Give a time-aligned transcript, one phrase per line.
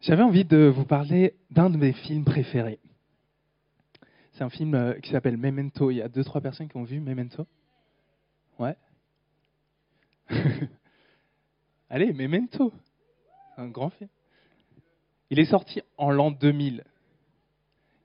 [0.00, 2.78] J'avais envie de vous parler d'un de mes films préférés.
[4.32, 5.90] C'est un film euh, qui s'appelle Memento.
[5.90, 7.46] Il y a deux, trois personnes qui ont vu Memento
[8.58, 8.76] Ouais
[11.90, 12.72] Allez, Memento.
[13.56, 14.08] Un grand film.
[15.30, 16.84] Il est sorti en l'an 2000.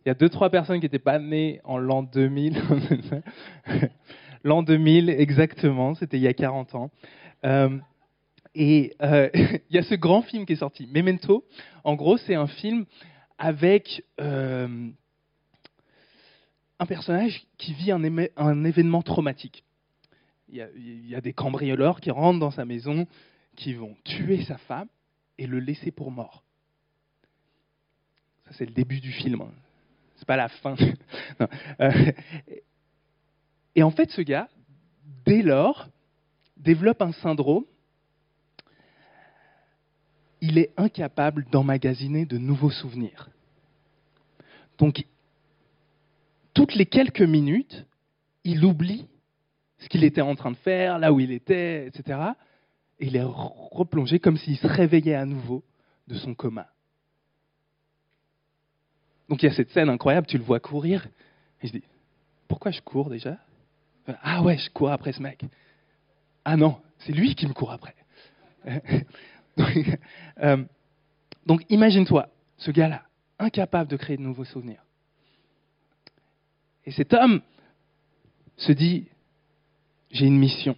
[0.06, 2.62] Il y a deux, trois personnes qui n'étaient pas nées en l'an 2000.
[4.44, 5.96] l'an 2000, exactement.
[5.96, 6.92] C'était il y a 40 ans.
[7.46, 7.78] Euh,
[8.56, 11.46] et euh, il y a ce grand film qui est sorti, Memento.
[11.84, 12.86] En gros, c'est un film
[13.38, 14.90] avec euh,
[16.80, 19.64] un personnage qui vit un, événement traumatique.
[20.50, 23.08] Il y, a, il y, a, des cambrioleurs qui rentrent dans sa maison,
[23.56, 24.88] qui vont tuer sa femme
[25.38, 26.44] et le laisser pour mort.
[28.46, 29.42] Ça, c'est le début du film.
[29.42, 29.52] Hein.
[30.18, 30.76] C'est pas la fin.
[31.80, 32.12] Euh,
[33.76, 34.48] et en fait, ce gars,
[35.26, 35.90] dès lors,
[36.58, 37.66] développe un syndrome
[40.44, 43.30] il est incapable d'emmagasiner de nouveaux souvenirs.
[44.78, 45.06] Donc,
[46.54, 47.86] toutes les quelques minutes,
[48.44, 49.08] il oublie
[49.78, 52.20] ce qu'il était en train de faire, là où il était, etc.
[53.00, 55.64] Et il est replongé comme s'il se réveillait à nouveau
[56.10, 56.68] de son coma.
[59.30, 61.08] Donc il y a cette scène incroyable, tu le vois courir,
[61.62, 61.84] et je dis,
[62.50, 63.38] pourquoi je cours déjà?
[64.22, 65.46] Ah ouais, je cours après ce mec.
[66.44, 67.96] Ah non, c'est lui qui me court après.
[70.40, 70.64] Euh,
[71.46, 73.06] donc imagine-toi, ce gars-là,
[73.38, 74.84] incapable de créer de nouveaux souvenirs.
[76.86, 77.42] Et cet homme
[78.58, 79.08] se dit,
[80.10, 80.76] j'ai une mission,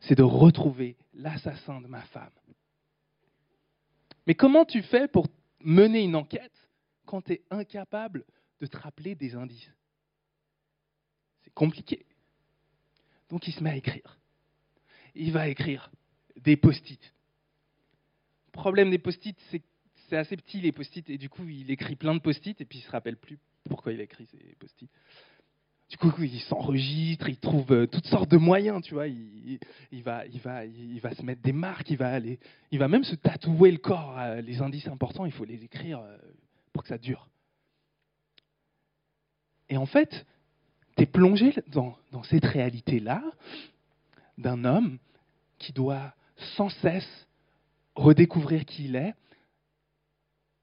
[0.00, 2.30] c'est de retrouver l'assassin de ma femme.
[4.26, 5.28] Mais comment tu fais pour
[5.60, 6.68] mener une enquête
[7.04, 8.24] quand tu es incapable
[8.60, 9.70] de te rappeler des indices?
[11.42, 12.06] C'est compliqué.
[13.28, 14.18] Donc il se met à écrire.
[15.14, 15.90] Il va écrire
[16.36, 17.13] des post-it,
[18.54, 19.62] problème des post-it, c'est
[20.08, 22.78] c'est assez petit les post-it, et du coup il écrit plein de post-it, et puis
[22.78, 23.38] il se rappelle plus
[23.68, 24.90] pourquoi il a écrit ces post-it.
[25.90, 29.06] Du coup, il s'enregistre, il trouve euh, toutes sortes de moyens, tu vois.
[29.06, 29.58] Il,
[30.02, 32.40] va, il, va, il va se mettre des marques, il va aller,
[32.72, 34.18] il va même se tatouer le corps.
[34.18, 36.16] Euh, les indices importants, il faut les écrire euh,
[36.72, 37.28] pour que ça dure.
[39.68, 40.26] Et en fait,
[40.96, 43.22] tu es plongé dans, dans cette réalité-là
[44.38, 44.98] d'un homme
[45.58, 46.14] qui doit
[46.56, 47.26] sans cesse
[47.94, 49.14] redécouvrir qui il est,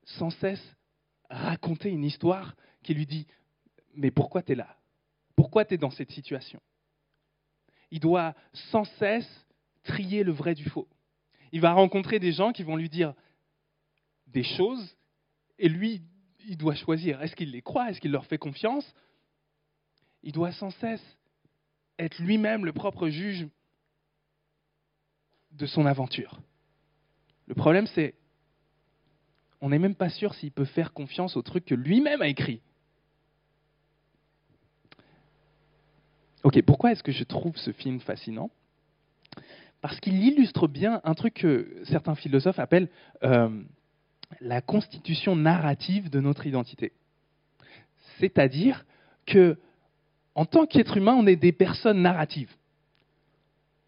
[0.05, 0.75] sans cesse
[1.29, 3.27] raconter une histoire qui lui dit
[3.95, 4.77] Mais pourquoi tu es là?
[5.35, 6.61] Pourquoi tu es dans cette situation?
[7.89, 8.35] Il doit
[8.71, 9.47] sans cesse
[9.83, 10.87] trier le vrai du faux.
[11.51, 13.13] Il va rencontrer des gens qui vont lui dire
[14.27, 14.95] des choses
[15.59, 16.01] et lui,
[16.47, 17.21] il doit choisir.
[17.21, 17.89] Est-ce qu'il les croit?
[17.89, 18.93] Est-ce qu'il leur fait confiance?
[20.23, 21.17] Il doit sans cesse
[21.99, 23.47] être lui-même le propre juge
[25.51, 26.39] de son aventure.
[27.51, 28.15] Le problème, c'est
[29.59, 32.61] on n'est même pas sûr s'il peut faire confiance au truc que lui-même a écrit.
[36.43, 38.51] Ok, pourquoi est-ce que je trouve ce film fascinant?
[39.81, 42.87] Parce qu'il illustre bien un truc que certains philosophes appellent
[43.23, 43.61] euh,
[44.39, 46.93] la constitution narrative de notre identité.
[48.21, 48.85] C'est-à-dire
[49.25, 49.59] que,
[50.35, 52.55] en tant qu'être humain, on est des personnes narratives.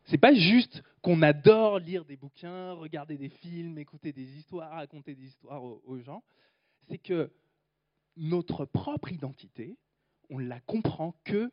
[0.07, 5.13] C'est pas juste qu'on adore lire des bouquins, regarder des films, écouter des histoires, raconter
[5.13, 6.23] des histoires aux, gens,
[6.87, 7.29] c'est que
[8.15, 9.77] notre propre identité,
[10.29, 11.51] on ne la comprend que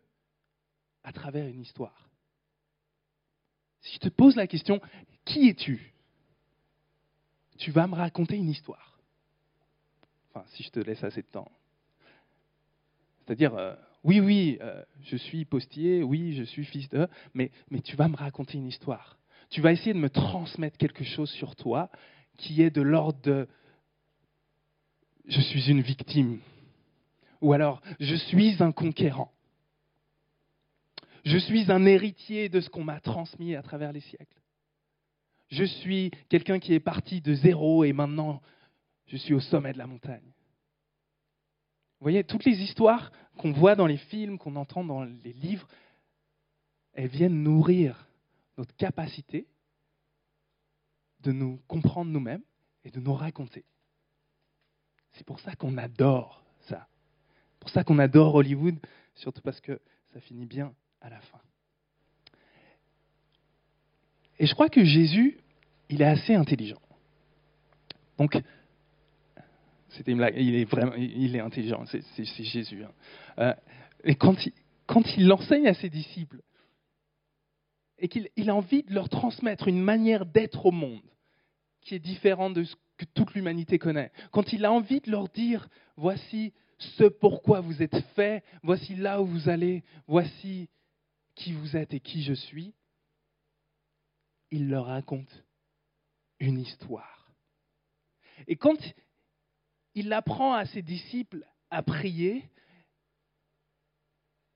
[1.03, 2.09] à travers une histoire.
[3.81, 4.81] Si je te pose la question,
[5.25, 5.95] qui es-tu?
[7.59, 9.01] Tu vas me raconter une histoire.
[10.29, 11.51] Enfin, si je te laisse assez de temps.
[13.25, 13.75] C'est-à-dire, euh,
[14.05, 18.07] oui, oui, euh, je suis postier, oui, je suis fils de, mais, mais tu vas
[18.07, 19.17] me raconter une histoire
[19.51, 21.91] tu vas essayer de me transmettre quelque chose sur toi
[22.39, 23.49] qui est de l'ordre de
[25.27, 26.41] je suis une victime
[27.41, 29.33] ou alors je suis un conquérant.
[31.25, 34.41] Je suis un héritier de ce qu'on m'a transmis à travers les siècles.
[35.51, 38.41] Je suis quelqu'un qui est parti de zéro et maintenant
[39.07, 40.33] je suis au sommet de la montagne.
[41.99, 45.69] Vous voyez, toutes les histoires qu'on voit dans les films, qu'on entend dans les livres,
[46.95, 48.07] elles viennent nourrir
[48.61, 49.47] notre capacité
[51.21, 52.43] de nous comprendre nous-mêmes
[52.85, 53.65] et de nous raconter.
[55.13, 56.87] C'est pour ça qu'on adore ça.
[57.53, 58.77] C'est pour ça qu'on adore Hollywood,
[59.15, 59.81] surtout parce que
[60.13, 61.41] ça finit bien à la fin.
[64.39, 65.39] Et je crois que Jésus,
[65.89, 66.81] il est assez intelligent.
[68.19, 68.39] Donc,
[70.07, 72.85] il est vraiment, il est intelligent, c'est, Jésus.
[72.85, 72.93] Hein.
[73.39, 73.55] Euh,
[74.05, 74.53] et quand il,
[74.87, 76.43] quand il l'enseigne à ses disciples,
[78.01, 81.03] et qu'il a envie de leur transmettre une manière d'être au monde.
[81.83, 84.13] qui est différent de ce que toute l'humanité connaît.
[84.33, 85.67] Quand il a envie de leur dire,
[85.97, 90.69] voici ce pourquoi vous êtes fait, voici là où vous allez, voici
[91.35, 92.75] qui vous êtes et qui je suis,
[94.51, 95.45] il leur raconte
[96.39, 97.33] une histoire.
[98.47, 98.79] Et quand
[99.95, 102.45] il apprend à ses disciples à prier,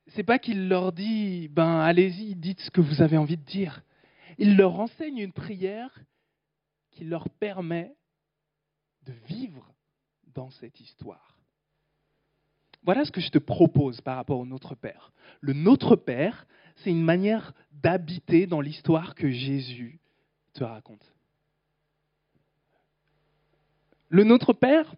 [0.09, 3.83] c'est pas qu'il leur dit ben allez-y, dites ce que vous avez envie de dire.
[4.39, 6.01] Il leur enseigne une prière
[6.91, 7.95] qui leur permet
[9.07, 9.73] de vivre
[10.35, 11.37] dans cette histoire.
[12.85, 15.13] Voilà ce que je te propose par rapport au Notre Père.
[15.41, 16.47] Le Notre Père,
[16.77, 20.01] c'est une manière d'habiter dans l'histoire que Jésus
[20.53, 21.13] te raconte.
[24.09, 24.95] Le Notre Père,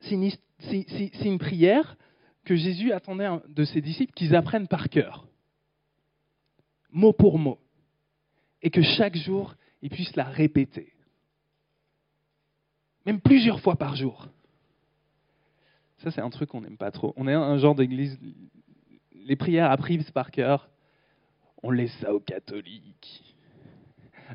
[0.00, 1.96] c'est une, prière
[2.46, 5.26] que Jésus attendait de ses disciples qu'ils apprennent par cœur,
[6.90, 7.58] mot pour mot,
[8.62, 10.92] et que chaque jour, ils puissent la répéter,
[13.04, 14.28] même plusieurs fois par jour.
[15.98, 17.12] Ça, c'est un truc qu'on n'aime pas trop.
[17.16, 18.18] On est un genre d'église,
[19.12, 20.70] les prières apprises par cœur,
[21.62, 23.34] on laisse ça aux catholiques.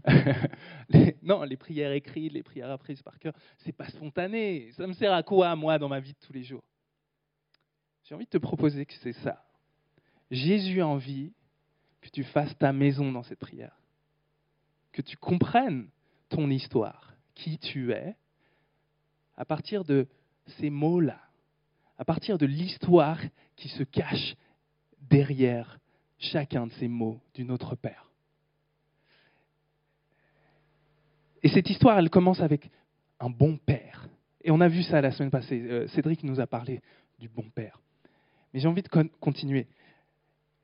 [1.21, 4.71] non, les prières écrites, les prières apprises par cœur, c'est pas spontané.
[4.73, 6.63] Ça me sert à quoi, moi, dans ma vie de tous les jours?
[8.11, 9.41] J'ai envie de te proposer que c'est ça.
[10.31, 11.31] Jésus a envie
[12.01, 13.79] que tu fasses ta maison dans cette prière,
[14.91, 15.87] que tu comprennes
[16.27, 18.17] ton histoire, qui tu es,
[19.37, 20.09] à partir de
[20.59, 21.21] ces mots-là,
[21.97, 23.17] à partir de l'histoire
[23.55, 24.35] qui se cache
[25.09, 25.79] derrière
[26.19, 28.11] chacun de ces mots du Notre Père.
[31.43, 32.69] Et cette histoire, elle commence avec
[33.21, 34.09] un bon père.
[34.43, 35.61] Et on a vu ça la semaine passée.
[35.61, 36.81] Euh, Cédric nous a parlé
[37.17, 37.79] du bon père.
[38.53, 38.89] Mais j'ai envie de
[39.19, 39.67] continuer.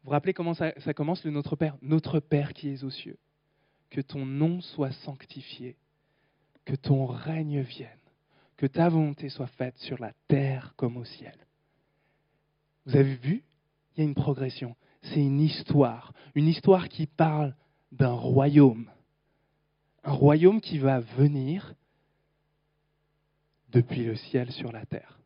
[0.04, 1.78] Vous vous rappelez comment ça, commence, le Notre Père?
[1.82, 3.18] Notre Père qui es aux cieux.
[3.90, 5.78] Que ton nom soit sanctifié.
[6.66, 7.90] Que ton règne vienne.
[8.58, 11.36] Que ta volonté soit faite sur la terre comme au ciel.
[12.86, 13.44] Vous avez vu?
[13.96, 14.76] Il y a une progression.
[15.02, 16.14] C'est une histoire.
[16.36, 17.56] Une histoire qui parle
[17.92, 18.90] d'un royaume
[20.08, 21.76] un royaume qui va venir
[23.70, 25.20] depuis le ciel sur la terre.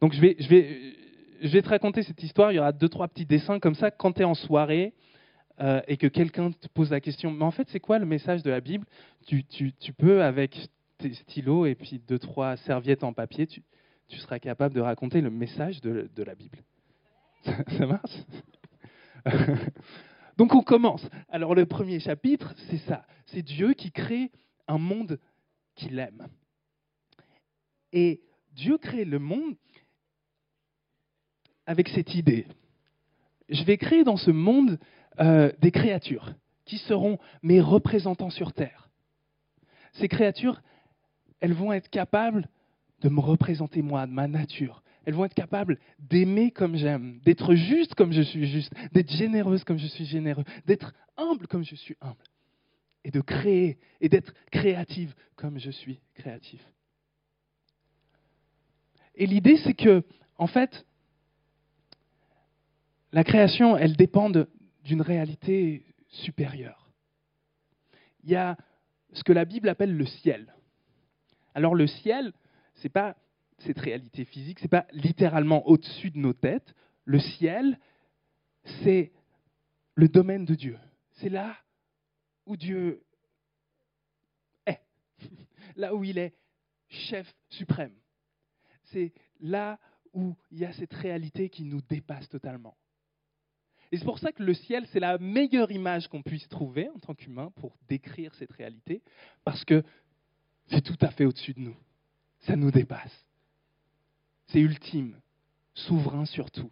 [0.00, 0.96] Donc je vais, je vais,
[1.40, 2.52] je vais te raconter cette histoire.
[2.52, 3.90] Il y aura deux, trois petits dessins comme ça.
[3.90, 4.92] Quand tu es en soirée
[5.60, 8.42] euh, et que quelqu'un te pose la question, mais en fait, c'est quoi le message
[8.42, 8.86] de la Bible?
[9.26, 9.44] Tu,
[9.96, 13.62] peux, avec tes stylos et puis deux, trois serviettes en papier, tu,
[14.08, 16.58] seras capable de raconter le message de, la Bible.
[17.44, 18.16] Ça marche?
[20.36, 21.06] Donc on commence.
[21.28, 23.04] Alors le premier chapitre, c'est ça.
[23.26, 24.30] C'est Dieu qui crée
[24.68, 25.20] un monde
[25.74, 26.28] qu'il aime.
[27.92, 28.22] Et
[28.52, 29.54] Dieu crée le monde
[31.66, 32.46] avec cette idée.
[33.48, 34.78] Je vais créer dans ce monde
[35.20, 36.34] euh, des créatures
[36.64, 38.88] qui seront mes représentants sur Terre.
[39.94, 40.62] Ces créatures,
[41.40, 42.48] elles vont être capables
[43.00, 47.54] de me représenter moi, de ma nature, elles vont être capables d'aimer comme j'aime, d'être
[47.54, 51.74] juste comme je suis juste, d'être généreuse comme je suis généreux, d'être humble comme je
[51.74, 52.22] suis humble,
[53.04, 56.60] et de créer et d'être créative comme je suis créatif.
[59.14, 60.04] Et l'idée, c'est que,
[60.36, 60.86] en fait,
[63.12, 66.90] la création, elle dépend d'une réalité supérieure.
[68.22, 68.56] Il y a
[69.12, 70.54] ce que la Bible appelle le ciel.
[71.54, 72.32] Alors le ciel,
[72.76, 73.16] c'est pas
[73.58, 76.74] cette réalité physique, ce n'est pas littéralement au-dessus de nos têtes.
[77.04, 77.78] Le ciel,
[78.82, 79.12] c'est
[79.94, 80.78] le domaine de Dieu.
[81.14, 81.56] C'est là
[82.46, 83.02] où Dieu
[84.66, 84.80] est,
[85.76, 86.34] là où il est
[86.88, 87.94] chef suprême.
[88.84, 89.78] C'est là
[90.12, 92.76] où il y a cette réalité qui nous dépasse totalement.
[93.92, 96.98] Et c'est pour ça que le ciel, c'est la meilleure image qu'on puisse trouver en
[96.98, 99.02] tant qu'humain pour décrire cette réalité,
[99.44, 99.82] parce que
[100.68, 101.76] c'est tout à fait au-dessus de nous.
[102.40, 103.26] Ça nous dépasse.
[104.46, 105.20] C'est ultime,
[105.74, 106.70] souverain sur tout.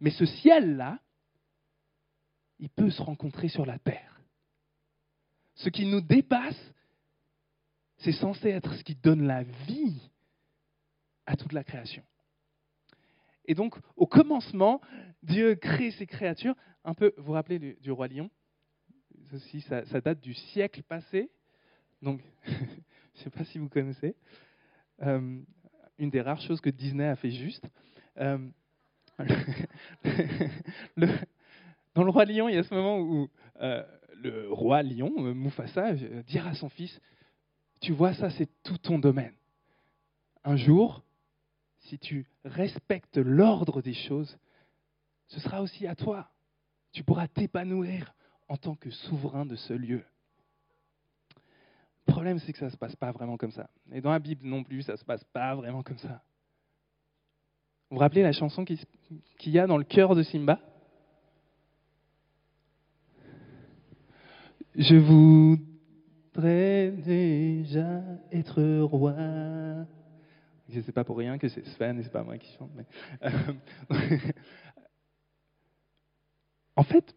[0.00, 0.98] Mais ce ciel-là,
[2.58, 4.20] il peut se rencontrer sur la terre.
[5.56, 6.72] Ce qui nous dépasse,
[7.98, 10.10] c'est censé être ce qui donne la vie
[11.26, 12.02] à toute la création.
[13.46, 14.80] Et donc, au commencement,
[15.22, 16.54] Dieu crée ces créatures.
[16.84, 18.30] Un peu, vous vous rappelez du, roi lion?
[19.30, 21.30] Ceci, ça, date du siècle passé.
[22.02, 24.14] Donc, je ne sais pas si vous connaissez.
[25.02, 25.40] Euh,
[25.98, 27.68] une des rares choses que Disney a fait juste.
[28.18, 28.38] Euh,
[31.94, 33.28] dans le roi lion, il y a ce moment où
[33.60, 33.84] euh,
[34.22, 35.92] le roi lion, Mufasa,
[36.26, 37.00] dira à son fils,
[37.80, 39.34] tu vois ça, c'est tout ton domaine.
[40.42, 41.04] Un jour,
[41.84, 44.38] si tu respectes l'ordre des choses,
[45.28, 46.30] ce sera aussi à toi.
[46.92, 48.14] Tu pourras t'épanouir
[48.48, 50.02] en tant que souverain de ce lieu.
[52.06, 53.70] Le problème, c'est que ça ne se passe pas vraiment comme ça.
[53.92, 56.22] Et dans la Bible non plus, ça ne se passe pas vraiment comme ça.
[57.90, 58.78] Vous vous rappelez la chanson qu'il
[59.46, 60.60] y a dans le cœur de Simba?
[64.74, 69.86] Je voudrais déjà être roi.
[70.74, 72.70] Je sais pas pour rien que c'est Sven et c'est pas moi qui chante.
[73.22, 73.30] Euh,
[76.76, 77.14] en fait,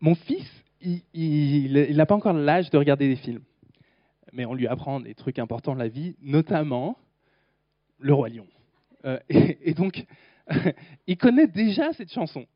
[0.00, 0.46] mon fils,
[0.82, 3.42] il n'a pas encore l'âge de regarder des films.
[4.32, 6.98] Mais on lui apprend des trucs importants de la vie, notamment
[7.98, 8.46] le roi lion.
[9.06, 10.04] Euh, et, donc,
[11.06, 12.46] il connaît déjà cette chanson.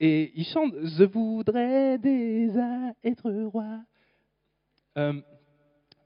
[0.00, 3.82] Et il chante Je voudrais déjà être roi.
[4.96, 5.20] Euh,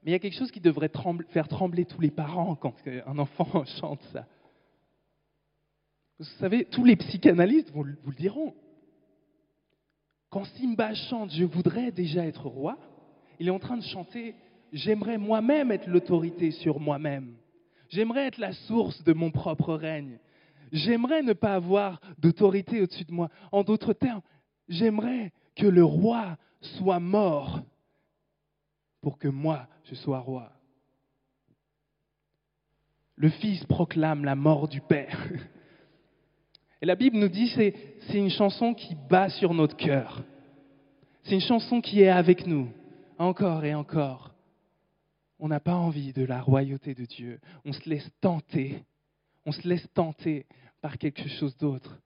[0.03, 0.91] mais il y a quelque chose qui devrait
[1.29, 2.73] faire trembler tous les parents quand
[3.05, 4.25] un enfant chante ça.
[6.19, 8.53] Vous savez, tous les psychanalystes vous, vous le diront.
[10.29, 12.77] Quand Simba chante Je voudrais déjà être roi,
[13.39, 14.35] il est en train de chanter
[14.71, 17.35] J'aimerais moi-même être l'autorité sur moi-même.
[17.89, 20.17] J'aimerais être la source de mon propre règne.
[20.71, 23.29] J'aimerais ne pas avoir d'autorité au-dessus de moi.
[23.51, 24.21] En d'autres termes,
[24.69, 27.61] j'aimerais que le roi soit mort
[29.01, 30.51] pour que moi, je sois roi.
[33.15, 35.27] Le Fils proclame la mort du Père.
[36.81, 37.73] Et la Bible nous dit que
[38.07, 40.23] c'est une chanson qui bat sur notre cœur.
[41.23, 42.71] C'est une chanson qui est avec nous,
[43.19, 44.31] encore et encore
[45.41, 47.39] on n'a pas envie de la royauté de Dieu.
[47.65, 48.83] On se laisse tenter.
[49.43, 50.45] On se laisse tenter
[50.81, 51.97] par quelque chose d'autre.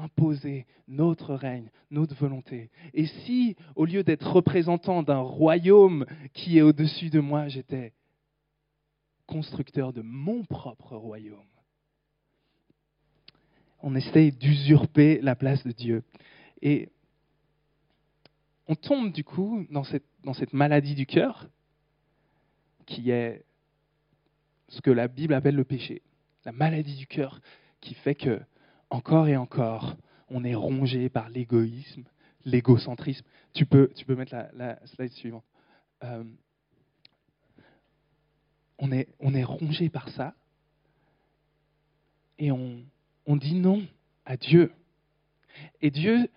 [0.00, 2.70] Imposer notre règne, notre volonté.
[2.94, 7.92] Et si, au lieu d'être représentant d'un royaume qui est au-dessus de moi, j'étais
[9.26, 11.38] constructeur de mon propre royaume
[13.82, 16.02] On essaye d'usurper la place de Dieu.
[16.62, 16.88] Et
[18.66, 21.48] on tombe du coup dans cette, maladie du cœur
[22.86, 23.44] qui est
[24.68, 26.02] ce que la Bible appelle le péché,
[26.44, 27.40] la maladie du cœur,
[27.80, 28.40] qui fait que,
[28.90, 29.96] encore et encore,
[30.28, 32.04] on est rongé par l'égoïsme,
[32.44, 33.24] l'égocentrisme.
[33.52, 35.44] Tu peux, tu peux mettre la, slide suivante.
[36.04, 36.24] Euh,
[38.78, 40.34] on, est, on est rongé par ça
[42.38, 42.82] et on,
[43.26, 43.86] on dit non
[44.24, 44.72] à Dieu.
[45.82, 46.28] Et Dieu, vous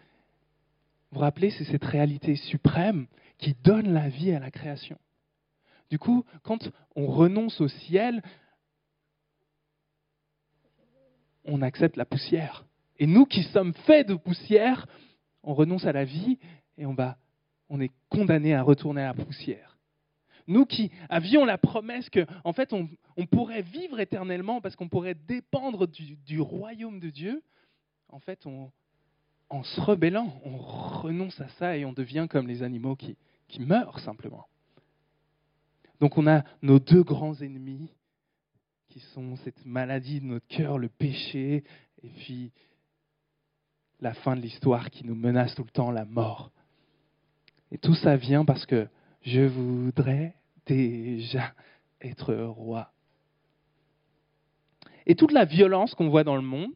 [1.13, 3.07] vous rappelez, c'est cette réalité suprême
[3.37, 4.97] qui donne la vie à la création.
[5.89, 8.23] Du coup, quand on renonce au ciel,
[11.45, 12.65] on accepte la poussière.
[12.99, 14.87] Et nous qui sommes faits de poussière,
[15.43, 16.37] on renonce à la vie
[16.77, 17.17] et on, va,
[17.69, 19.77] on est condamné à retourner à la poussière.
[20.47, 22.87] Nous qui avions la promesse qu'en en fait on,
[23.27, 27.41] pourrait vivre éternellement parce qu'on pourrait dépendre du, royaume de Dieu,
[28.09, 32.95] en fait en se rebellant, on renonce à ça et on devient comme les animaux
[32.95, 33.15] qui
[33.59, 34.47] meurent simplement.
[36.01, 37.89] Donc on a nos deux grands ennemis
[38.93, 41.63] qui sont cette maladie de notre cœur, le péché,
[42.03, 42.51] et puis
[43.99, 46.51] la fin de l'histoire qui nous menace tout le temps, la mort.
[47.71, 48.87] Et tout ça vient parce que
[49.23, 50.35] je voudrais
[50.67, 51.55] déjà
[52.01, 52.93] être roi.
[55.07, 56.71] Et toute la violence qu'on voit dans le monde,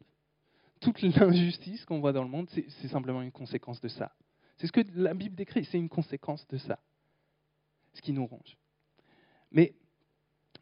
[0.80, 4.10] toute l'injustice qu'on voit dans le monde, c'est simplement une conséquence de ça.
[4.56, 6.80] C'est ce que la Bible décrit, c'est une conséquence de ça.
[7.94, 8.58] Ce qui nous ronge.
[9.52, 9.72] Mais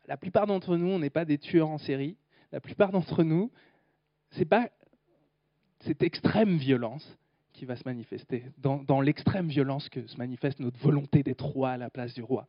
[0.07, 2.17] la plupart d'entre nous, on n'est pas des tueurs en série.
[2.53, 3.51] La plupart d'entre nous,
[4.31, 4.71] ce n'est pas
[5.81, 7.19] cette extrême violence
[7.53, 11.77] qui va se manifester, dans, l'extrême violence que se manifeste notre volonté d'être roi à
[11.79, 12.47] la place du roi.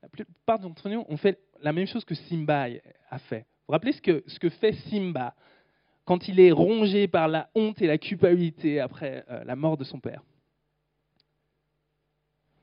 [0.00, 2.68] La plupart d'entre nous, on fait la même chose que Simba
[3.10, 3.40] a fait.
[3.40, 5.34] Vous vous rappelez ce que, ce que fait Simba
[6.04, 9.84] quand il est rongé par la honte et la culpabilité après euh, la mort de
[9.84, 10.22] son père?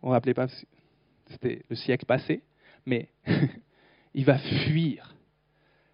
[0.02, 0.48] Vous vous rappelez pas
[1.28, 2.42] C'était le siècle passé
[2.86, 3.10] mais
[4.14, 5.16] il va fuir,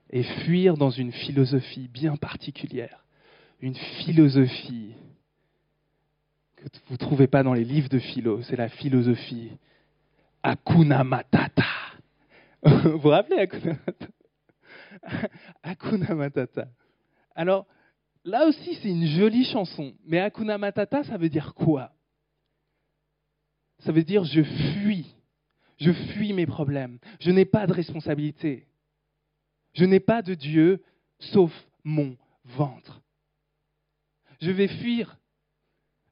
[0.09, 3.03] et fuir dans une philosophie bien particulière,
[3.61, 4.93] une philosophie
[6.55, 9.51] que vous ne trouvez pas dans les livres de philo, c'est la philosophie
[10.43, 11.63] Akuna Matata.
[12.63, 14.07] vous vous rappelez Akuna Matata?
[15.63, 16.67] Akuna Matata.
[17.35, 17.67] Alors,
[18.23, 21.91] là aussi, c'est une jolie chanson, mais Akuna Matata, ça veut dire quoi?
[23.79, 25.14] Ça veut dire je fuis
[25.77, 26.99] je fuis mes problèmes.
[27.19, 28.67] Je n'ai pas de responsabilité.
[29.73, 30.83] Je n'ai pas de Dieu
[31.19, 31.51] sauf
[31.83, 33.01] mon ventre.
[34.41, 35.17] Je vais fuir.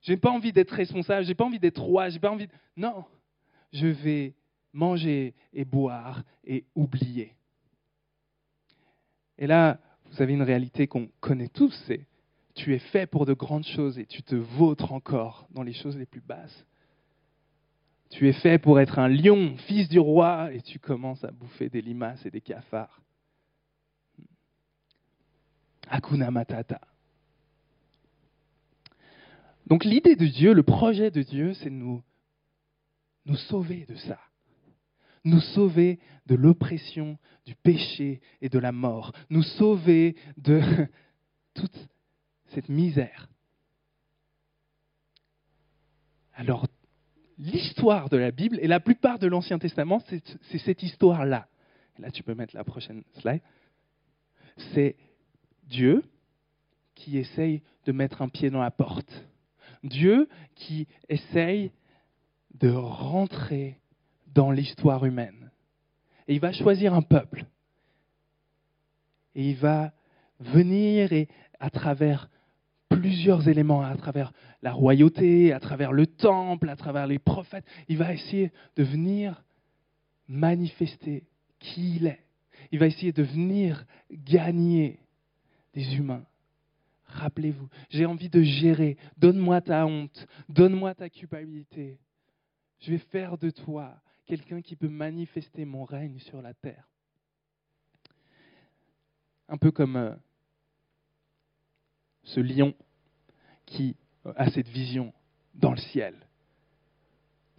[0.01, 2.47] Je n'ai pas envie d'être responsable, je n'ai pas envie d'être roi, j'ai pas envie
[2.47, 2.51] de...
[2.75, 3.05] Non,
[3.71, 4.33] je vais
[4.73, 7.33] manger et boire et oublier.
[9.37, 12.05] Et là, vous avez une réalité qu'on connaît tous, c'est
[12.53, 15.97] tu es fait pour de grandes choses et tu te vautres encore dans les choses
[15.97, 16.65] les plus basses
[18.13, 21.69] Tu es fait pour être un lion, fils du roi, et tu commences à bouffer
[21.69, 23.01] des limaces et des cafards.
[25.87, 26.79] Hakuna Matata.
[29.65, 32.03] Donc l'idée de Dieu, le projet de Dieu, c'est de nous,
[33.49, 34.19] sauver de ça.
[35.23, 37.17] Nous sauver de l'oppression,
[37.47, 39.11] du péché et de la mort.
[39.31, 40.61] Nous sauver de
[41.55, 41.89] toute
[42.49, 43.27] cette misère.
[46.35, 46.67] Alors,
[47.43, 51.47] l'histoire de la Bible et la plupart de l'Ancien Testament, c'est cette histoire-là.
[51.99, 53.41] Là, tu peux mettre la prochaine slide.
[54.73, 54.95] C'est
[55.63, 56.03] Dieu
[56.95, 59.27] qui essaye de mettre un pied dans la porte.
[59.83, 61.71] Dieu qui essaye
[62.53, 63.79] de rentrer
[64.27, 65.51] dans l'histoire humaine.
[66.27, 67.45] Et il va choisir un peuple.
[69.35, 69.91] Et il va
[70.39, 71.27] venir et
[71.59, 72.29] à travers
[72.95, 77.97] plusieurs éléments, à travers la royauté, à travers le temple, à travers les prophètes, il
[77.97, 79.43] va essayer de venir
[80.27, 81.23] manifester
[81.59, 82.23] qui il est.
[82.71, 84.99] Il va essayer de venir gagner
[85.73, 86.25] des humains.
[87.05, 88.97] Rappelez-vous, j'ai envie de gérer.
[89.17, 91.99] Donne-moi ta honte, donne-moi ta culpabilité.
[92.79, 96.87] Je vais faire de toi quelqu'un qui peut manifester mon règne sur la terre.
[99.49, 100.15] Un peu comme euh,
[102.23, 102.73] ce lion
[103.65, 103.95] qui
[104.35, 105.13] a cette vision
[105.53, 106.15] dans le ciel,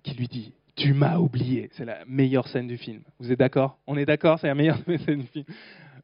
[0.03, 1.71] qui lui dit Tu m'as oublié.
[1.73, 3.03] C'est la meilleure scène du film.
[3.19, 3.79] Vous êtes d'accord?
[3.87, 5.45] On est d'accord C'est la meilleure scène du film.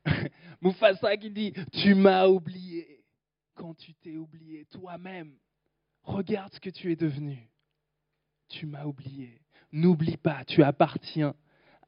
[0.62, 3.02] Mufasa qui dit Tu m'as oublié
[3.54, 5.32] quand tu t'es oublié toi-même.
[6.02, 7.50] Regarde ce que tu es devenu.
[8.48, 9.40] Tu m'as oublié.
[9.72, 11.34] N'oublie pas, tu appartiens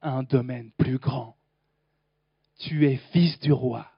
[0.01, 1.37] à un domaine plus grand.
[2.59, 3.92] Tu es fils du roi.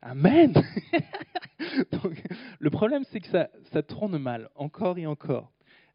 [0.00, 0.54] Amen.
[2.60, 5.52] le problème, c'est que ça, ça, tourne mal, encore et encore.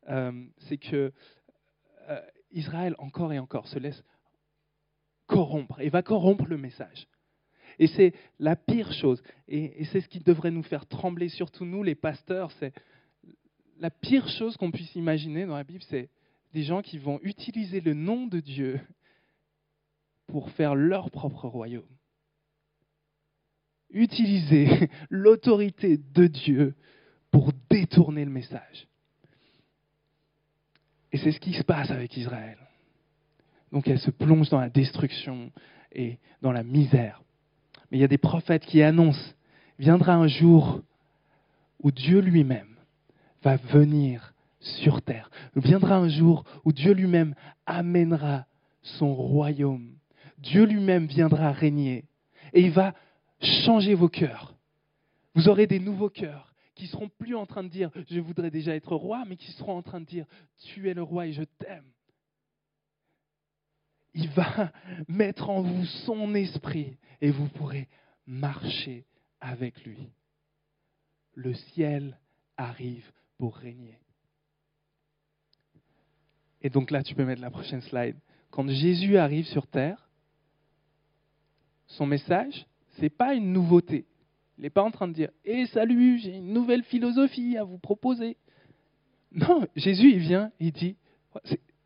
[0.09, 1.13] Euh, c'est que
[2.09, 4.03] euh, Israël, encore et encore, se laisse
[5.27, 7.07] corrompre et va corrompre le message.
[7.79, 9.23] Et c'est la pire chose.
[9.47, 12.51] Et, et c'est ce qui devrait nous faire trembler, surtout nous, les pasteurs.
[12.59, 12.73] C'est
[13.79, 16.09] la pire chose qu'on puisse imaginer dans la Bible, c'est
[16.53, 18.79] des gens qui vont utiliser le nom de Dieu
[20.27, 21.87] pour faire leur propre royaume
[23.93, 26.75] utiliser l'autorité de Dieu
[27.31, 28.87] pour détourner le message.
[31.11, 32.57] Et c'est ce qui se passe avec Israël.
[33.71, 35.51] Donc elle se plonge dans la destruction
[35.91, 37.21] et dans la misère.
[37.89, 39.33] Mais il y a des prophètes qui annoncent,
[39.79, 40.81] viendra un jour
[41.81, 42.75] où Dieu lui-même
[43.43, 45.29] va venir sur terre.
[45.55, 48.45] Viendra un jour où Dieu lui-même amènera
[48.81, 49.93] son royaume.
[50.37, 52.05] Dieu lui-même viendra régner.
[52.53, 52.93] Et il va
[53.43, 54.55] Changez vos cœurs.
[55.35, 58.75] Vous aurez des nouveaux cœurs qui seront plus en train de dire je voudrais déjà
[58.75, 60.25] être roi, mais qui seront en train de dire
[60.57, 61.91] tu es le roi et je t'aime.
[64.13, 64.71] Il va
[65.07, 67.89] mettre en vous son esprit et vous pourrez
[68.25, 69.05] marcher
[69.41, 70.09] avec lui.
[71.35, 72.19] Le ciel
[72.57, 73.99] arrive pour régner.
[76.61, 78.15] Et donc là, tu peux mettre la prochaine slide.
[78.51, 80.09] Quand Jésus arrive sur terre,
[81.87, 82.65] son message,
[83.01, 84.05] n'est pas une nouveauté.
[84.57, 87.77] Il n'est pas en train de dire Eh salut, j'ai une nouvelle philosophie à vous
[87.77, 88.37] proposer.
[89.31, 90.95] Non, Jésus, il vient, il dit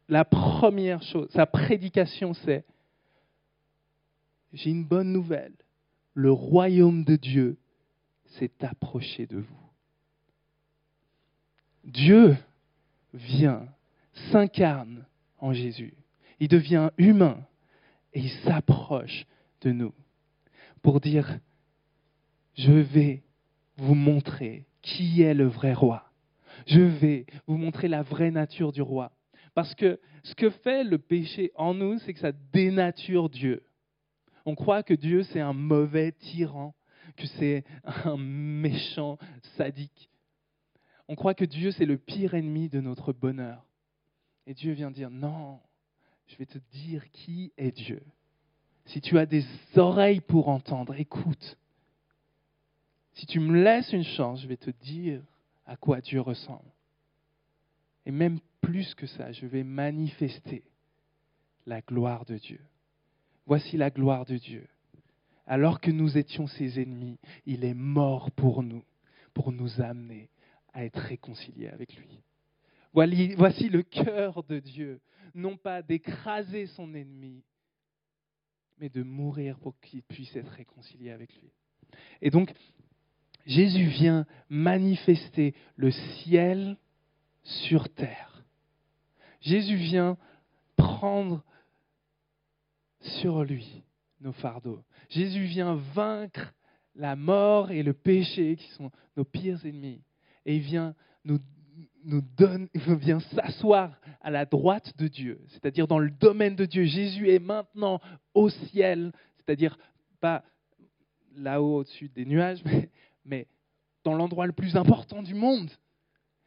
[0.10, 2.66] La première chose, sa prédication, c'est
[4.54, 5.54] J'ai une bonne nouvelle.
[6.14, 7.58] Le royaume de Dieu
[8.26, 9.70] s'est approché de vous.
[11.86, 12.36] Dieu
[13.14, 13.66] vient,
[14.32, 15.06] s'incarne
[15.40, 15.94] en Jésus.
[16.40, 17.40] Il devient humain
[18.14, 19.26] et il s'approche
[19.62, 19.94] de nous
[20.82, 21.40] pour dire,
[22.56, 23.24] je vais
[23.78, 26.12] vous montrer qui est le vrai roi.
[26.66, 29.12] Je vais vous montrer la vraie nature du roi.
[29.54, 33.64] Parce que ce que fait le péché en nous, c'est que ça dénature Dieu.
[34.46, 36.74] On croit que Dieu, c'est un mauvais tyran,
[37.16, 37.64] que c'est
[38.06, 39.18] un méchant
[39.58, 40.10] sadique.
[41.08, 43.66] On croit que Dieu, c'est le pire ennemi de notre bonheur.
[44.46, 45.60] Et Dieu vient dire, non,
[46.28, 48.02] je vais te dire qui est Dieu.
[48.88, 49.46] Si tu as des
[49.76, 51.58] oreilles pour entendre, écoute.
[53.14, 55.22] Si tu me laisses une chance, je vais te dire
[55.66, 56.70] à quoi Dieu ressemble.
[58.06, 60.64] Et même plus que ça, je vais manifester
[61.66, 62.62] la gloire de Dieu.
[63.46, 64.68] Voici la gloire de Dieu.
[65.46, 68.84] Alors que nous étions ses ennemis, il est mort pour nous,
[69.34, 70.30] pour nous amener
[70.74, 72.22] à être réconciliés avec lui.
[72.94, 75.00] Voici le cœur de Dieu,
[75.34, 77.44] non pas d'écraser son ennemi,
[78.80, 81.52] mais de mourir pour qu'il puisse être réconcilié avec lui.
[82.22, 82.54] Et donc,
[83.46, 86.78] Jésus vient manifester le ciel
[87.44, 88.44] sur terre.
[89.42, 90.18] Jésus vient
[90.76, 91.44] prendre
[93.00, 93.84] sur lui
[94.20, 94.84] nos fardeaux.
[95.10, 96.54] Jésus vient vaincre
[96.96, 100.02] la mort et le péché qui sont nos pires ennemis.
[100.46, 101.40] Et il vient nous,
[102.08, 106.66] nous donne, il vient s'asseoir à la droite de Dieu, c'est-à-dire dans le domaine de
[106.66, 106.86] Dieu.
[106.86, 108.00] Jésus est maintenant
[108.34, 109.78] au ciel, c'est-à-dire
[110.20, 110.44] pas
[111.36, 112.64] là-haut au-dessus des nuages,
[113.26, 113.48] mais,
[114.04, 115.70] dans l'endroit le plus important du monde.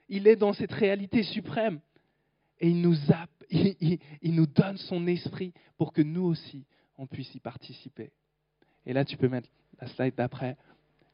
[0.08, 1.80] Il est dans cette réalité suprême.
[2.58, 2.96] Et il nous,
[3.50, 6.64] il, il nous donne son esprit pour que nous aussi,
[6.96, 8.12] on puisse y participer.
[8.86, 10.56] Et là, tu peux mettre la slide d'après.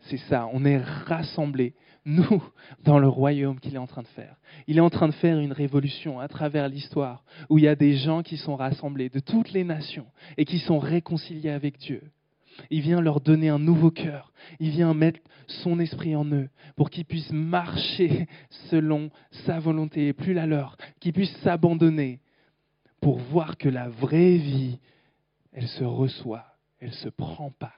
[0.09, 2.43] C'est ça, on est rassemblés, nous,
[2.85, 4.37] dans le royaume qu'il est en train de faire.
[4.67, 7.75] Il est en train de faire une révolution à travers l'histoire, où il y a
[7.75, 12.03] des gens qui sont rassemblés de toutes les nations et qui sont réconciliés avec Dieu.
[12.71, 14.33] Il vient leur donner un nouveau cœur.
[14.61, 18.27] Il vient mettre son esprit en eux pour qu'ils puissent marcher
[18.71, 19.11] selon
[19.45, 22.21] sa volonté et plus la leur, qu'ils puissent s'abandonner
[23.01, 24.79] pour voir que la vraie vie,
[25.53, 26.45] elle se reçoit,
[26.81, 27.75] elle ne se prend pas.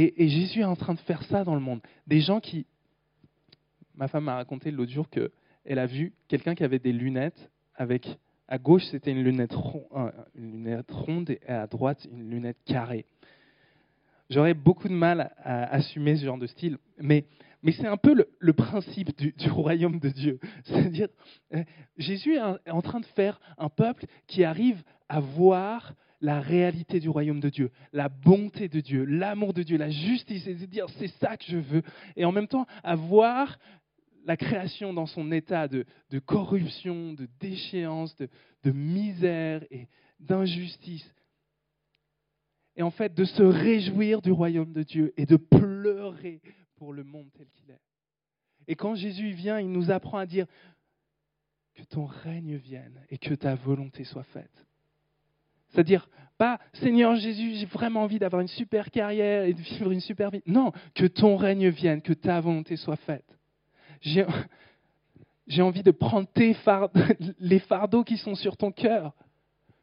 [0.00, 1.80] Et, Jésus est en train de faire ça dans le monde.
[2.06, 2.66] Des gens qui...
[3.96, 8.06] Ma femme m'a raconté l'autre jour qu'elle a vu quelqu'un qui avait des lunettes avec
[8.46, 9.52] à gauche, c'était une lunette,
[10.88, 13.06] ronde et à droite, une lunette carrée.
[14.30, 17.24] J'aurais beaucoup de mal à, assumer ce genre de style, mais,
[17.64, 20.38] mais c'est un peu le, principe du, royaume de Dieu.
[20.64, 21.08] C'est-à-dire,
[21.54, 21.64] euh,
[21.96, 27.08] Jésus est en train de faire un peuple qui arrive à voir la réalité du
[27.08, 30.86] royaume de Dieu, la bonté de Dieu, l'amour de Dieu, la justice, et de dire
[30.98, 31.82] c'est ça que je veux.
[32.16, 33.58] Et en même temps, à voir
[34.24, 35.84] la création dans son état de,
[36.26, 39.88] corruption, de déchéance, de misère et
[40.20, 41.08] d'injustice.
[42.76, 46.40] Et en fait, de se réjouir du royaume de Dieu et de pleurer
[46.76, 47.80] pour le monde tel qu'il est.
[48.66, 50.46] Et quand Jésus vient, il nous apprend à dire
[51.74, 54.67] que ton règne vienne et que ta volonté soit faite.
[55.70, 60.00] C'est-à-dire, pas Seigneur Jésus, j'ai vraiment envie d'avoir une super carrière et de vivre une
[60.00, 60.42] super vie.
[60.46, 63.24] Non, que ton règne vienne, que ta volonté soit faite
[65.48, 66.28] j'ai envie de prendre
[67.40, 69.14] les fardeaux qui sont sur ton cœur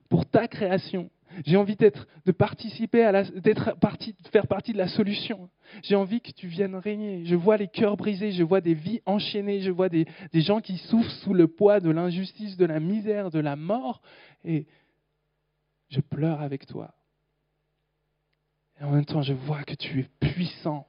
[0.09, 1.09] pour ta création.
[1.45, 5.49] J'ai envie d'être, de participer à d'être partie, de faire partie de la solution.
[5.83, 7.25] J'ai envie que tu viennes régner.
[7.25, 10.61] Je vois les cœurs brisés, je vois des vies enchaînées, je vois des, des gens
[10.61, 14.01] qui souffrent sous le poids de l'injustice, de la misère, de la mort,
[14.45, 14.65] et
[15.89, 16.93] je pleure avec toi.
[18.79, 20.85] Et en même temps, je vois que tu es puissant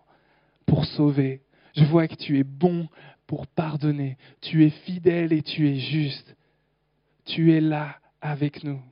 [0.66, 1.42] pour sauver.
[1.76, 2.88] Je vois que tu es bon
[3.26, 4.16] pour pardonner.
[4.40, 6.36] Tu es fidèle et tu es juste.
[7.24, 8.82] Tu es là avec nous.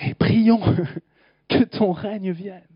[0.00, 0.60] Et prions
[1.48, 2.66] que ton règne vienne.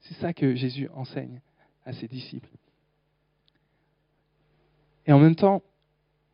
[0.00, 1.40] C'est ça que Jésus enseigne
[1.84, 2.48] à ses disciples.
[5.06, 5.62] Et en même temps,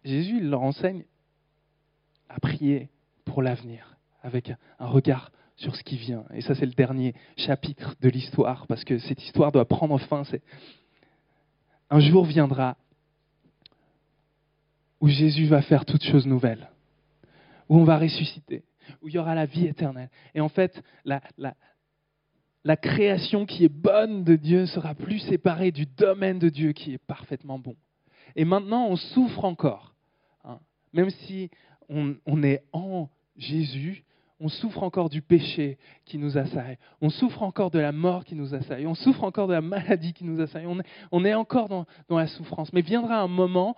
[0.05, 1.05] Jésus leur enseigne
[2.29, 2.91] à prier
[3.35, 6.25] pour l'avenir, avec un regard sur ce qui vient.
[6.33, 10.23] Et ça, c'est le dernier chapitre de l'histoire, parce que cette histoire doit prendre fin.
[10.23, 10.41] C'est
[11.91, 12.77] un jour viendra
[15.01, 16.71] où Jésus va faire toutes choses nouvelles,
[17.69, 18.63] où on va ressusciter,
[19.03, 20.11] où il y aura la vie éternelle.
[20.37, 25.87] Et en fait, la, la, création qui est bonne de Dieu sera plus séparée du
[25.87, 27.75] domaine de Dieu qui est parfaitement bon.
[28.37, 29.93] Et maintenant, on souffre encore.
[30.45, 30.61] Hein.
[30.93, 31.51] Même si
[31.89, 34.05] on est en Jésus,
[34.41, 38.35] on souffre encore du péché qui nous assaille, on souffre encore de la mort qui
[38.35, 41.87] nous assaille, on souffre encore de la maladie qui nous assaille, on est, encore dans,
[42.09, 42.73] dans la souffrance.
[42.73, 43.77] Mais viendra un moment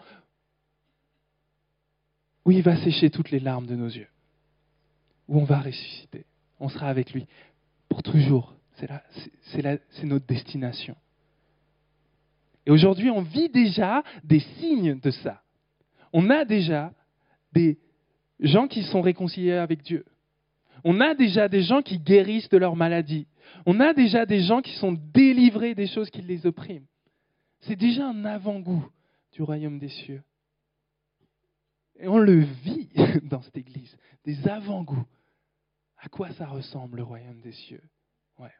[2.45, 4.09] où il va sécher toutes les larmes de nos yeux,
[5.29, 6.27] où on va ressusciter,
[6.59, 7.27] on sera avec lui
[7.89, 8.55] pour toujours.
[8.75, 10.97] C'est notre destination.
[12.67, 15.43] Et aujourd'hui, on vit déjà des signes de ça.
[16.13, 16.93] On a déjà
[17.53, 17.79] des
[18.41, 20.05] gens qui sont réconciliés avec Dieu.
[20.85, 23.27] On a déjà des gens qui guérissent de leur maladie.
[23.65, 26.87] On a déjà des gens qui sont délivrés des choses qui les oppriment.
[27.61, 28.87] C'est déjà un avant-goût
[29.33, 30.23] du royaume des cieux.
[31.99, 32.89] Et on le vit
[33.23, 35.07] dans cette église, des avant-goûts.
[35.99, 37.83] À quoi ça ressemble le royaume des cieux?
[38.39, 38.53] Ouais.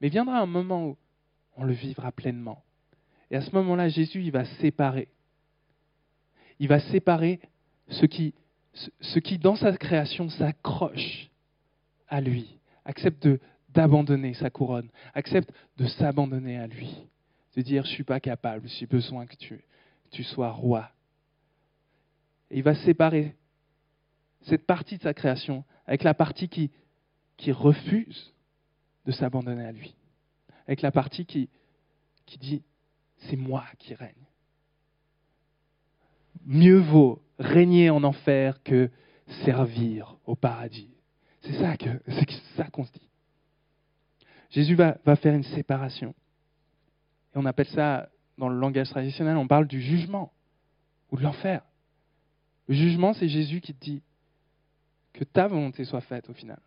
[0.00, 0.98] Mais viendra un moment où
[1.56, 2.62] on le vivra pleinement.
[3.30, 5.08] Et à ce moment-là, Jésus, il va séparer.
[6.58, 7.40] Il va séparer
[7.88, 11.30] ce qui, dans sa création, s'accroche
[12.08, 13.28] à lui, accepte
[13.70, 16.94] d'abandonner sa couronne, accepte de s'abandonner à lui,
[17.56, 20.90] de dire je suis pas capable, j'ai besoin que tu, sois roi.
[22.50, 23.34] Et il va séparer
[24.42, 26.70] cette partie de sa création avec la partie qui,
[27.52, 28.32] refuse
[29.04, 29.94] de s'abandonner à lui,
[30.66, 31.48] avec la partie qui
[32.38, 32.62] dit
[33.18, 34.14] c'est moi qui règne.
[36.46, 38.90] Mieux vaut régner en enfer que
[39.44, 40.90] servir au paradis.
[41.42, 43.08] C'est ça que c'est qu'on se dit.
[44.50, 46.14] Jésus va, va faire une séparation.
[47.34, 50.32] Et on appelle ça, dans le langage traditionnel, on parle du jugement
[51.10, 51.62] ou de l'enfer.
[52.68, 54.02] Le jugement, c'est Jésus qui te dit
[55.12, 56.58] que ta volonté soit faite au final.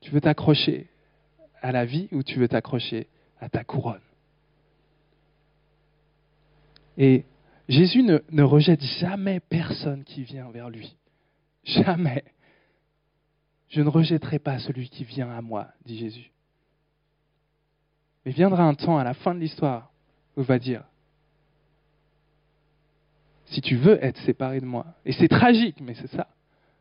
[0.00, 0.88] Tu veux t'accrocher
[1.62, 3.06] à la vie ou tu veux t'accrocher
[3.40, 4.00] à ta couronne?
[6.96, 7.24] Et
[7.70, 10.96] Jésus ne, rejette jamais personne qui vient vers lui.
[11.62, 12.24] Jamais.
[13.68, 16.32] Je ne rejetterai pas celui qui vient à moi, dit Jésus.
[18.26, 19.92] Mais viendra un temps à la fin de l'histoire
[20.36, 20.82] où il va dire,
[23.46, 26.26] si tu veux être séparé de moi, et c'est tragique, mais c'est ça,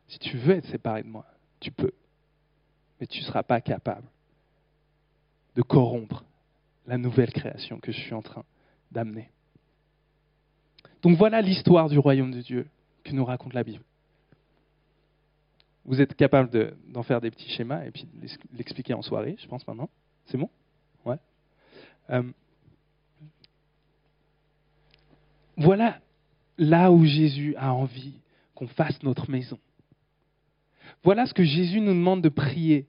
[0.07, 1.27] si tu veux être séparé de moi,
[1.59, 1.93] tu peux,
[2.99, 4.07] mais tu ne seras pas capable
[5.55, 6.25] de corrompre
[6.87, 8.43] la nouvelle création que je suis en train
[8.91, 9.29] d'amener.
[11.01, 12.67] Donc voilà l'histoire du royaume de Dieu
[13.03, 13.83] que nous raconte la Bible.
[15.85, 19.47] Vous êtes capable d'en faire des petits schémas et puis de l'expliquer en soirée, je
[19.47, 19.89] pense maintenant.
[20.25, 20.49] C'est bon?
[21.05, 21.17] Ouais.
[22.09, 22.23] Euh,
[25.57, 25.99] voilà
[26.57, 28.19] là où Jésus a envie
[28.53, 29.57] qu'on fasse notre maison.
[31.03, 32.87] Voilà ce que Jésus nous demande de prier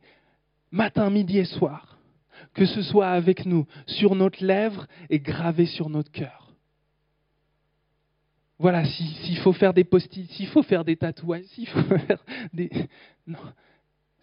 [0.71, 1.99] matin, midi et soir.
[2.55, 6.50] Que ce soit avec nous, sur notre lèvre et gravé sur notre cœur.
[8.61, 12.71] Voilà, s'il faut faire des post-it, s'il faut faire des tatouages, s'il faut faire des...
[13.27, 13.39] Non,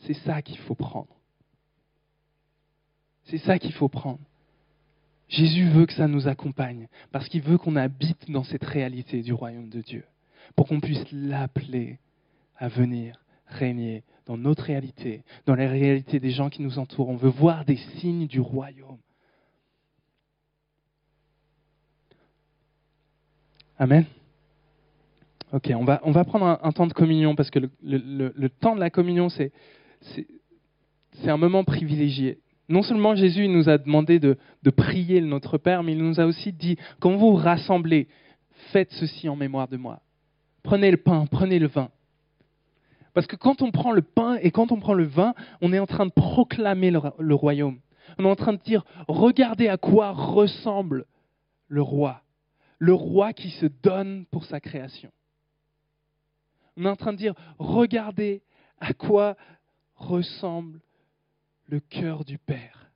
[0.01, 1.17] c'est ça qu'il faut prendre.
[3.23, 4.19] C'est ça qu'il faut prendre.
[5.27, 9.33] Jésus veut que ça nous accompagne, parce qu'il veut qu'on habite dans cette réalité du
[9.33, 10.05] royaume de Dieu,
[10.55, 11.97] pour qu'on puisse l'appeler
[12.57, 17.09] à venir régner dans notre réalité, dans la réalité des gens qui nous entourent.
[17.09, 18.99] On veut voir des signes du royaume.
[23.79, 24.05] Amen.
[25.53, 29.29] Ok, on va, prendre un, temps de communion parce que le, temps de la communion,
[29.29, 29.51] c'est
[31.25, 34.37] un moment privilégié non seulement Jésus nous a demandé de,
[34.75, 38.07] prier Notre Père, mais il nous a aussi dit, quand vous vous rassemblez,
[38.71, 40.01] faites ceci en mémoire de moi.
[40.63, 41.89] Prenez le pain, prenez le vin.
[43.13, 45.79] Parce que quand on prend le pain et quand on prend le vin, on est
[45.79, 47.79] en train de proclamer le royaume.
[48.17, 51.05] On est en train de dire, regardez à quoi ressemble
[51.67, 52.21] le roi.
[52.79, 55.11] Le roi qui se donne pour sa création.
[56.77, 58.43] On est en train de dire, regardez
[58.79, 59.35] à quoi
[59.95, 60.79] ressemble
[61.65, 62.91] le cœur du Père.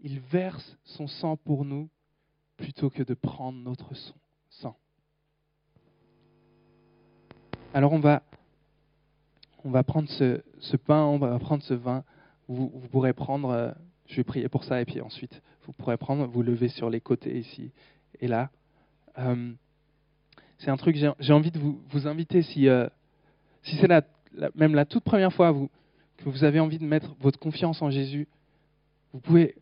[0.00, 1.90] Il verse son sang pour nous
[2.56, 3.92] plutôt que de prendre notre
[4.50, 4.76] sang.
[7.74, 8.22] Alors on va,
[9.64, 12.04] on va prendre ce, pain, on va prendre ce vin.
[12.46, 13.72] Vous, pourrez prendre, euh,
[14.06, 17.00] je vais prier pour ça, et puis ensuite vous pourrez prendre, vous lever sur les
[17.00, 17.72] côtés ici
[18.20, 18.50] et là.
[19.18, 19.52] Euh,
[20.62, 22.86] c'est un truc, j'ai envie de vous, inviter, si, euh,
[23.64, 24.02] si c'est la,
[24.54, 25.52] même la toute première fois,
[26.18, 28.28] que vous avez envie de mettre votre confiance en Jésus,
[29.12, 29.56] vous, pouvez,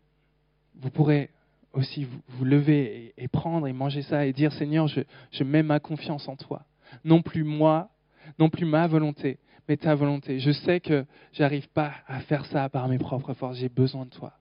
[0.79, 1.31] vous pourrez
[1.73, 5.79] aussi vous, lever et, prendre et manger ça et dire Seigneur, je, je mets ma
[5.79, 6.65] confiance en toi.
[7.03, 7.89] Non plus moi,
[8.37, 10.39] non plus ma volonté, mais ta volonté.
[10.39, 13.57] Je sais que j'arrive pas à faire ça par mes propres forces.
[13.57, 14.33] J'ai besoin de toi.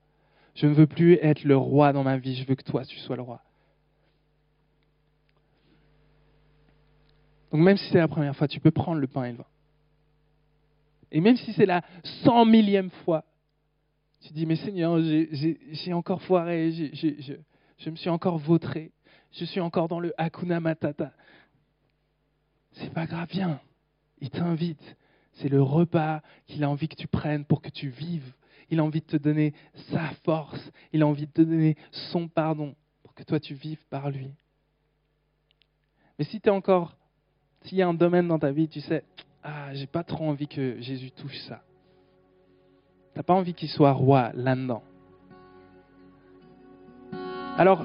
[0.54, 2.34] Je ne veux plus être le roi dans ma vie.
[2.34, 3.40] Je veux que toi, tu sois le roi.
[7.50, 9.46] Donc même si c'est la première fois, tu peux prendre le pain et le vin.
[11.12, 11.82] Et même si c'est la
[12.24, 13.24] cent millième fois,
[14.20, 18.92] tu dis, mais Seigneur, j'ai encore foiré, je me suis encore vautré,
[19.32, 21.12] je suis encore dans le Hakuna Matata.
[22.72, 23.60] C'est pas grave, viens,
[24.20, 24.96] il t'invite.
[25.34, 28.32] C'est le repas qu'il a envie que tu prennes pour que tu vives.
[28.68, 29.54] Il a envie de te donner
[29.90, 33.84] sa force, il a envie de te donner son pardon pour que toi tu vives
[33.88, 34.30] par lui.
[36.18, 36.96] Mais si tu es encore,
[37.64, 39.04] s'il y a un domaine dans ta vie, tu sais,
[39.42, 41.60] ah, j'ai pas trop envie que Jésus touche ça.
[43.14, 44.82] T'as pas envie qu'il soit roi là-dedans.
[47.56, 47.84] Alors,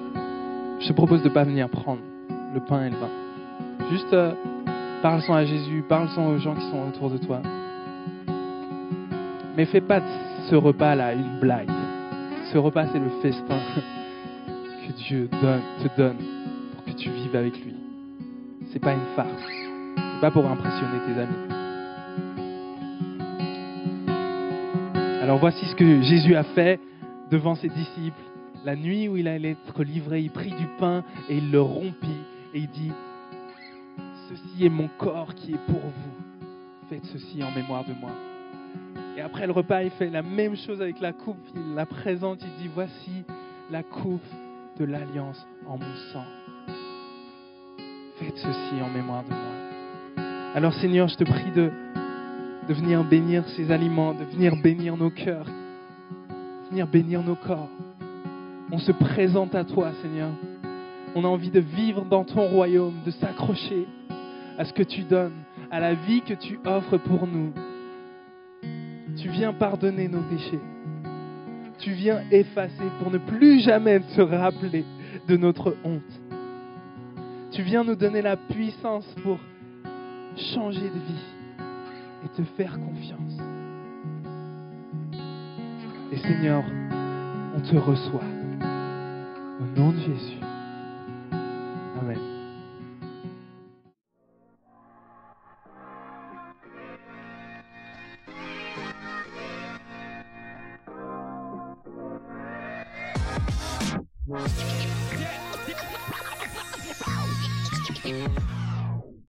[0.79, 2.01] je te propose de pas venir prendre
[2.53, 3.09] le pain et le vin.
[3.89, 4.33] Juste euh,
[5.01, 7.41] parle-en à Jésus, parle-en aux gens qui sont autour de toi.
[9.57, 10.05] Mais fais pas de
[10.49, 11.71] ce repas-là une blague.
[12.51, 13.59] Ce repas, c'est le festin
[14.87, 16.17] que Dieu te donne
[16.73, 17.75] pour que tu vives avec lui.
[18.71, 19.64] C'est pas une farce
[20.21, 21.55] pas pour impressionner tes amis.
[25.21, 26.79] Alors voici ce que Jésus a fait
[27.31, 28.21] devant ses disciples.
[28.63, 32.21] La nuit où il allait être livré, il prit du pain et il le rompit
[32.53, 32.91] et il dit,
[34.29, 36.47] Ceci est mon corps qui est pour vous.
[36.89, 38.11] Faites ceci en mémoire de moi.
[39.17, 41.37] Et après le repas, il fait la même chose avec la coupe.
[41.55, 43.23] Il la présente, il dit, Voici
[43.71, 44.21] la coupe
[44.79, 46.25] de l'alliance en mon sang.
[48.19, 49.64] faites ceci en mémoire de moi.
[50.55, 51.69] Alors Seigneur, je te prie de,
[52.69, 57.67] venir bénir ces aliments, de venir bénir nos cœurs, de venir bénir nos corps.
[58.71, 60.29] On se présente à toi, Seigneur.
[61.13, 63.85] On a envie de vivre dans ton royaume, de s'accrocher
[64.57, 67.51] à ce que tu donnes, à la vie que tu offres pour nous.
[69.17, 70.61] Tu viens pardonner nos péchés.
[71.79, 74.85] Tu viens effacer pour ne plus jamais se rappeler
[75.27, 76.21] de notre honte.
[77.51, 79.37] Tu viens nous donner la puissance pour
[80.37, 81.25] changer de vie
[82.25, 83.39] et te faire confiance.
[86.11, 86.63] Et Seigneur,
[87.55, 88.21] on te reçoit.
[89.59, 90.44] Au nom de Jésus.